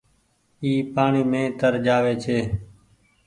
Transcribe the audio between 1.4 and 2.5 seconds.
تر جآوي ڇي۔